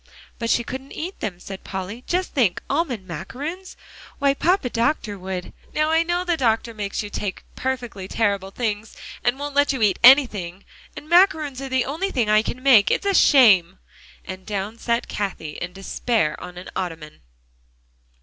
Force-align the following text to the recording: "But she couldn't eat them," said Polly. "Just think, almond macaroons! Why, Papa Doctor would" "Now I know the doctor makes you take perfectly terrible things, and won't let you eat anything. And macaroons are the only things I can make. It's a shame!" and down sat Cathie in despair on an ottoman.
"But 0.39 0.49
she 0.49 0.63
couldn't 0.63 0.93
eat 0.93 1.19
them," 1.19 1.39
said 1.39 1.63
Polly. 1.63 2.03
"Just 2.07 2.33
think, 2.33 2.59
almond 2.71 3.05
macaroons! 3.07 3.77
Why, 4.17 4.33
Papa 4.33 4.71
Doctor 4.71 5.15
would" 5.19 5.53
"Now 5.75 5.91
I 5.91 6.01
know 6.01 6.23
the 6.23 6.35
doctor 6.37 6.73
makes 6.73 7.03
you 7.03 7.11
take 7.11 7.43
perfectly 7.55 8.07
terrible 8.07 8.49
things, 8.49 8.97
and 9.23 9.37
won't 9.37 9.53
let 9.53 9.73
you 9.73 9.83
eat 9.83 9.99
anything. 10.03 10.65
And 10.97 11.07
macaroons 11.07 11.61
are 11.61 11.69
the 11.69 11.85
only 11.85 12.09
things 12.09 12.31
I 12.31 12.41
can 12.41 12.63
make. 12.63 12.89
It's 12.89 13.05
a 13.05 13.13
shame!" 13.13 13.77
and 14.25 14.43
down 14.43 14.79
sat 14.79 15.07
Cathie 15.07 15.59
in 15.61 15.71
despair 15.71 16.35
on 16.43 16.57
an 16.57 16.69
ottoman. 16.75 17.21